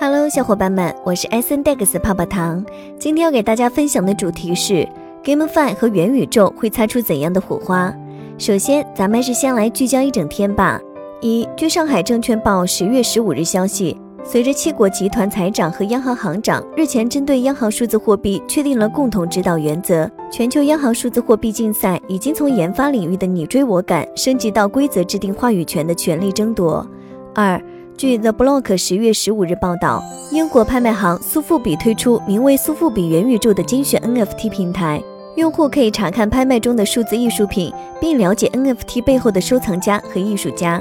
[0.00, 2.64] Hello，小伙伴们，我是 S N Dex 泡泡糖。
[3.00, 4.88] 今天要给大家分享的主题是
[5.24, 7.92] GameFi 和元宇宙会擦出怎样的火花。
[8.38, 10.80] 首先，咱们是先来聚焦一整天吧。
[11.20, 26.86] 一，据上海证券报十月十五日消息，随着七国集团财长和央行行长日前针对央行数字货币确定了共同指导原则，全球央行数字货币竞赛已经从研发领域的你追我赶升级到规则制定话语权的权力争夺。
[27.34, 27.60] 二。
[27.98, 35.02] 据 The Block 十月十五日报道，英国拍卖行苏富比推出名为“苏富比元宇宙”的精选 NFT 平台，
[35.34, 40.80] 用户可以查看拍卖中的数字艺术品，并了解 NFT 背后的收藏家和艺术家。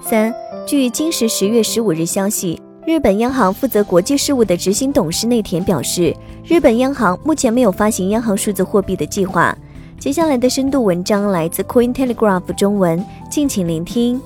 [0.00, 0.32] 三，
[0.64, 9.52] 据今时十月十五日消息，日本央行负责国际事务的执行董事内田表示，日本央行目前没有发行央行数字货币的计划。
[9.98, 14.20] 接下来的深度文章来自 Coin Telegraph 中文，敬请聆听。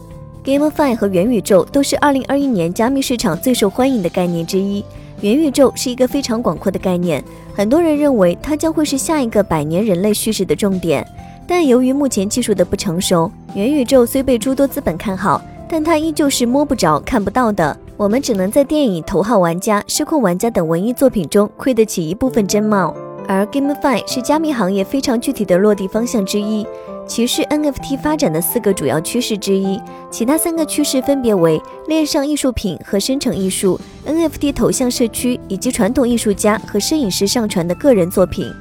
[0.46, 4.84] GameFi 和元宇宙都是2021年加密市场最受欢迎的概念之一。
[5.20, 7.20] 元宇宙是一个非常广阔的概念，
[7.52, 11.04] 很多人认为它将会是下一个百年人类叙事的重点。
[11.48, 17.76] 但由于目前技术的不成熟，元宇宙虽被诸多资本看好，但它依旧是摸不着、看不到的。
[17.96, 22.94] 我们只能在电影《头号玩家》《失控玩家》等文艺作品中窥得起一部分真貌。
[23.28, 26.66] 而 GameFi 是加密行业非常具体的落地方向之一。
[27.06, 38.52] 其是 NFT 发展的四个主要趋势之一，其他三个趋势分别为链上艺术品和生成艺术、NFT 头像社区以及传统艺术家和摄影师上传的个人作品。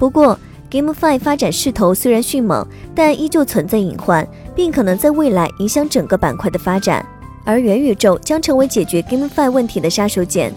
[0.00, 0.36] 不过
[0.68, 7.06] ，GameFi 发展势头虽然迅猛，但依旧存在隐患，并可能在未来影响整个板块的发展。
[7.44, 10.52] 而元宇宙将成为解决 GameFi 问题的杀手锏。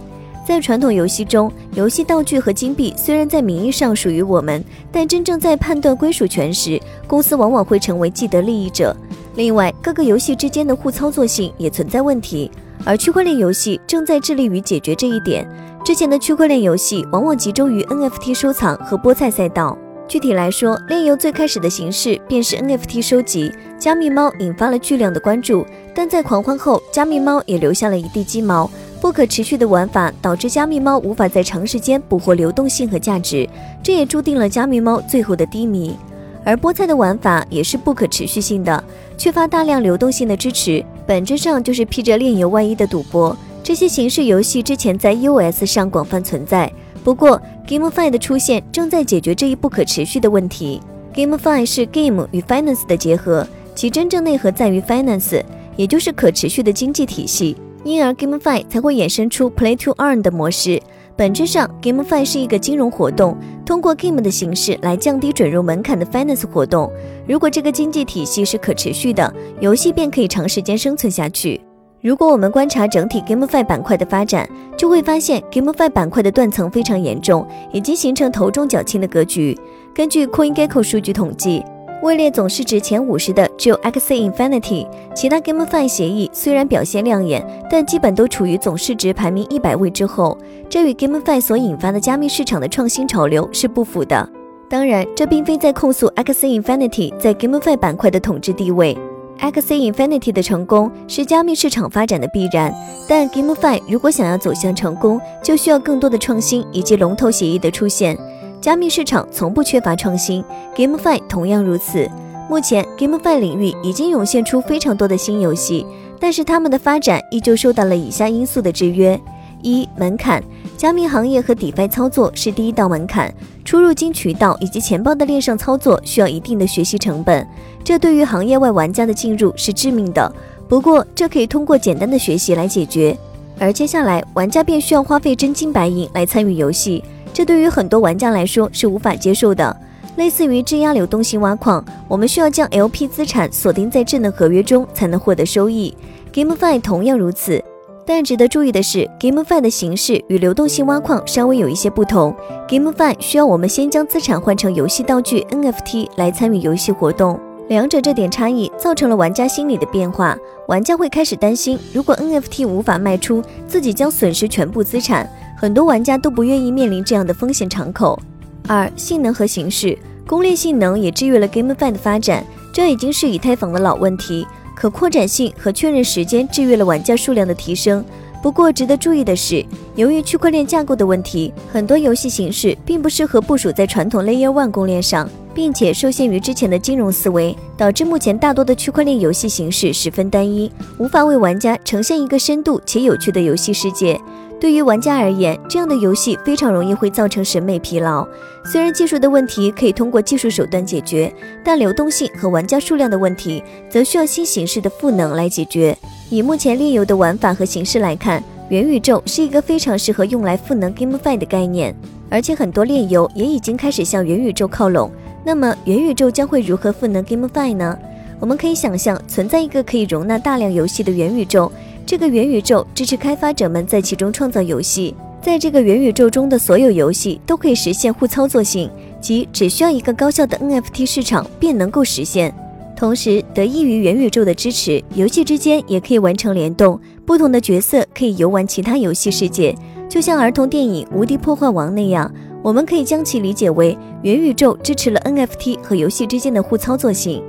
[0.46, 8.96] 在传统游戏中，游戏道具和金币虽然在名义上属于我们，但真正在判断归属权时，公司往往会成为既得利益者。
[9.34, 12.52] 另外，各个游戏之间的互操作性也存在问题，
[12.86, 15.50] 而区块链游戏正在致力于解决这一点。
[15.84, 19.76] 之前的区块链游戏往往集中于 NFT 收藏和菠菜赛道。
[20.08, 23.52] 具体来说，链游最开始的形式便是 NFT 收集。
[23.80, 25.66] 加密猫引发了巨量的关注，
[25.96, 28.70] 但在狂欢后，加密猫也留下了一地鸡毛。
[29.02, 33.48] 不可持续的玩法导致加密猫无法在长时间捕获流动性和价值，
[33.84, 35.96] 这也注定了加密猫最后的低迷。
[36.44, 38.84] 而菠菜的玩法也是不可持续性的，
[39.18, 43.36] 缺乏大量流动性的支持，本质上就是披着炼油外衣的赌博。
[43.64, 46.72] 这些形式游戏之前在 EOS 上广泛存在，
[47.04, 50.80] 不过 GameFi 的出现正在解决这一不可持续的问题。
[51.16, 55.42] GameFi 是 Game 与 Finance 的结合，其真正内核在于 Finance，
[55.76, 57.58] 也就是可持续的经济体系。
[57.86, 60.82] 因而，GameFi 才会衍生出 Play to Earn 的模式。
[61.16, 66.92] 本质上，GameFi 是一个金融活动，通过 Game 的形式来降低准入门槛的 Finance 活动。
[67.28, 71.62] 如果这个经济体系是可持续的，游戏便可以长时间生存下去。
[72.02, 79.56] 如果我们观察整体 GameFi 板块的发展，就会发现 GameFi 板块的断层非常严重，已经形成头重脚轻的格局。
[79.94, 81.64] 根据 CoinGecko 数据统计。
[82.02, 90.38] 位列总市值前五十的只有 X Infinity，其他 GameFi 协议虽然表现亮眼，但基本都处于总市值排名一百位之后，
[90.70, 94.30] 这与 GameFi 所引发的加密市场的创新潮流是不符的。
[94.70, 98.96] 当然，这并非在控诉 X Infinity 在 GameFi 板块的统治地位
[99.40, 102.74] X Infinity 的成功是加密市场发展的必然，
[103.08, 108.18] 但 GameFi 如果想要走向成功，就需要更多的创新以及龙头协议的出现。
[108.66, 110.44] 加密市场从不缺乏创新
[110.76, 112.10] ，GameFi 同样如此。
[112.50, 115.86] 目前，GameFi 领域已经涌现出非常多的新游戏，
[116.20, 119.22] 但是它们的发展依旧受到了以下因素的制约：
[119.62, 120.44] 一、门槛。
[120.76, 123.32] 加密行业和 DeFi 操作是第一道门槛，
[123.64, 127.48] 出入金渠道以及钱包的链上操作需要一定的学习成本，
[127.84, 130.34] 这对于行业外玩家的进入是致命的。
[130.68, 133.16] 不过，这可以通过简单的学习来解决。
[133.60, 137.04] 而接下来，玩家便需要花费真金白银来参与游戏。
[137.36, 139.76] 这对于很多玩家来说是无法接受的，
[140.16, 145.94] 类似于质押流动性挖矿，我们需要将 LP 资产锁定在智能合约中才能获得收益。
[146.32, 147.62] GameFi 同样如此，
[148.06, 152.34] 但值得注意的是，GameFi 的形式与流动性挖矿稍微有一些不同。
[152.70, 160.38] GameFi 需要我们先将资产换成游戏道具 NFT 来参与游戏活动，两者这点差异造成了玩家心理的变化。
[160.70, 165.30] 玩家会开始担心，如果 NFT 无法卖出，自己将损失全部资产。
[165.56, 168.20] 很多玩家都不愿意面临这样的风险敞口。
[168.68, 169.98] 二、性能和形式，
[170.28, 174.46] 攻略性能也制约了 GameFi 的发展，这已经是以太坊的老问题。
[174.76, 178.04] 可扩展性和确认时间制约了玩家数量的提升。
[178.44, 179.66] 不过值得注意的是，
[179.96, 190.70] 由于区块链架构的问题，很多游戏形式并不适合部署在传统 Layer One 公链上，并且受限于之前的金融思维，导致目前大多的区块链游戏形式十分单一，
[191.00, 194.20] 无法为玩家呈现一个深度且有趣的游戏世界。
[194.60, 198.28] 对于玩家而言，这样的游戏非常容易会造成审美疲劳。
[198.64, 201.32] 虽然技术的问题可以通过技术手段解决，
[201.64, 205.96] 但流动性和玩家数量的问题则需要新形式的赋能来解决。
[206.30, 211.94] 以目前炼油的玩法和形式来看，元宇宙是一个非常适合用来赋能 GameFi 的概念，
[212.30, 215.12] 而且很多炼油也已经开始向元宇宙靠拢。
[215.44, 217.96] 那么，元宇宙将会如何赋能 GameFi 呢？
[218.40, 221.72] 我们可以想象，存在一个可以容纳大量游戏的元宇宙。
[222.06, 228.88] 这个元宇宙支持开发者们在其中创造游戏，在这个元宇宙中的所有游戏都可以实现互操作性，
[229.20, 232.54] 即只需要一个高效的 NFT 市场便能够实现。
[232.96, 239.76] 同时，得益于元宇宙的支持，游戏之间也可以完成联动，不同的角色可以游玩其他游戏世界，
[240.08, 242.32] 就像儿童电影《无敌破坏王》那样。
[242.62, 247.44] 我们可以将其理解为元宇宙支持了 NFT 和游戏之间的互操作性，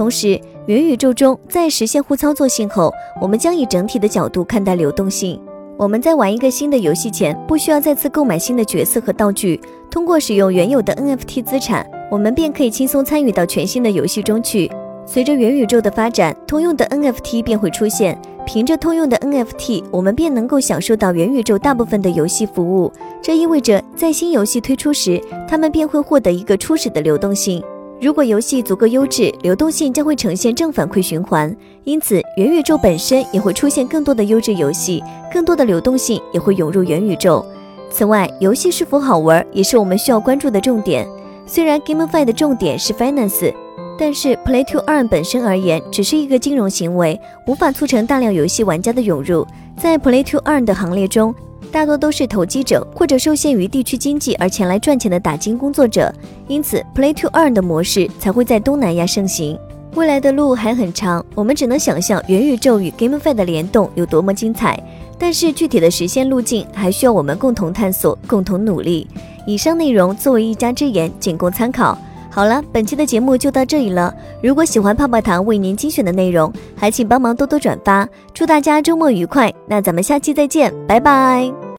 [0.00, 0.40] 同时。
[0.66, 5.38] 元宇宙中，在实现互操作性后，我们将以整体的角度看待流动性。
[5.76, 9.60] 我们在玩一个新的游戏前，不需要再次购买新的角色和道具，
[9.90, 14.70] 通过使用原有的 NFT 资产，我们便可以轻松参与到全新的游戏中去。
[15.04, 18.18] 随着元宇宙的发展，通用的 NFT 便会出现。
[18.46, 22.90] 凭着通用的 NFT，我们便能够享受到元宇宙大部分的游戏服务。
[23.20, 27.62] 这意味着，在新游戏推出时，他们便会获得一个初始的流动性。
[28.00, 31.54] 如果游戏足够优质，流动性将会呈现正反馈循环，
[31.84, 37.44] 因此元宇宙本身也会出现更多的优质游戏，更多的流动性也会涌入元宇宙。
[37.90, 41.06] 此外，游戏是否好玩也是我们需要关注的重点。
[41.44, 43.52] 虽然 GameFi 的重点是 Finance，
[43.98, 49.46] 但是 Play to Earn 本身而言只是一个金融行为，无法促成大量游戏玩家的涌入。
[49.76, 51.34] 在 Play to Earn 的行列中，
[51.72, 56.12] 大多都是投机者或者受限于地区经济而前来赚钱的打金工作者，
[56.48, 59.58] 因此 Play to Earn 的模式才会在东南亚盛行。
[59.94, 64.78] 未来的路还很长，我们只能想象元宇宙与 GameFi 的联动有多么精彩。
[65.18, 69.06] 但是具体的实现路径还需要我们共同探索、共同努力。
[69.46, 71.98] 以上内容作为一家之言，仅供参考。
[72.30, 74.14] 好了，本期的节目就到这里了。
[74.42, 78.08] 如果喜欢泡泡糖为您精选的内容，还请帮忙多多转发。
[78.32, 79.52] 祝大家周末愉快！
[79.66, 81.60] 那咱们下期再见，拜拜。